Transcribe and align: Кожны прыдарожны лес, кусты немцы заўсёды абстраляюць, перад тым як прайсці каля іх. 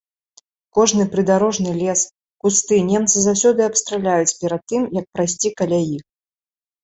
Кожны 0.77 1.03
прыдарожны 1.15 1.73
лес, 1.81 2.01
кусты 2.45 2.75
немцы 2.87 3.17
заўсёды 3.25 3.61
абстраляюць, 3.69 4.37
перад 4.45 4.61
тым 4.73 4.87
як 4.99 5.05
прайсці 5.19 5.49
каля 5.61 5.79
іх. 5.95 6.01